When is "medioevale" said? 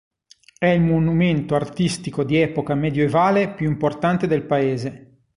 2.73-3.53